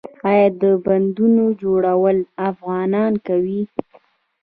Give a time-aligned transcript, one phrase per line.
[0.29, 2.17] آیا د بندونو جوړول
[2.49, 3.61] افغانان کوي؟